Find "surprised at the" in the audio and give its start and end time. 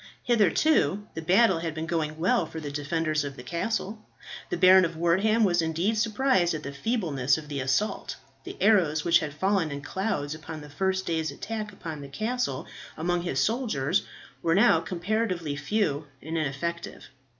5.95-6.73